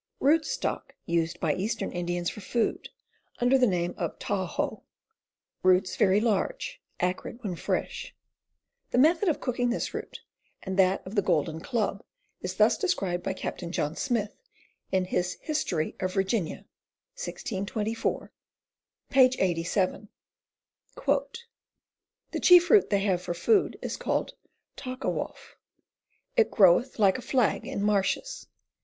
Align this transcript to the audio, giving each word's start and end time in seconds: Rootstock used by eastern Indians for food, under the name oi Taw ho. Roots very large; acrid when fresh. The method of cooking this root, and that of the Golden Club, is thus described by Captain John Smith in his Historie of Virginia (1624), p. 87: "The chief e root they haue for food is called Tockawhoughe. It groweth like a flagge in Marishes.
Rootstock 0.19 0.95
used 1.05 1.39
by 1.39 1.53
eastern 1.53 1.91
Indians 1.91 2.27
for 2.27 2.41
food, 2.41 2.89
under 3.37 3.55
the 3.55 3.67
name 3.67 3.93
oi 4.01 4.07
Taw 4.17 4.47
ho. 4.47 4.81
Roots 5.61 5.95
very 5.95 6.19
large; 6.19 6.81
acrid 6.99 7.37
when 7.43 7.55
fresh. 7.55 8.15
The 8.89 8.97
method 8.97 9.29
of 9.29 9.39
cooking 9.39 9.69
this 9.69 9.93
root, 9.93 10.21
and 10.63 10.75
that 10.79 11.05
of 11.05 11.13
the 11.13 11.21
Golden 11.21 11.59
Club, 11.59 12.03
is 12.41 12.55
thus 12.55 12.79
described 12.79 13.21
by 13.21 13.33
Captain 13.33 13.71
John 13.71 13.95
Smith 13.95 14.33
in 14.91 15.05
his 15.05 15.37
Historie 15.39 15.95
of 15.99 16.15
Virginia 16.15 16.65
(1624), 17.13 18.31
p. 19.11 19.19
87: 19.37 20.09
"The 21.05 22.39
chief 22.41 22.71
e 22.71 22.73
root 22.73 22.89
they 22.89 23.05
haue 23.05 23.17
for 23.17 23.35
food 23.35 23.77
is 23.83 23.97
called 23.97 24.33
Tockawhoughe. 24.77 25.57
It 26.35 26.49
groweth 26.49 26.97
like 26.97 27.19
a 27.19 27.21
flagge 27.21 27.67
in 27.67 27.83
Marishes. 27.83 28.47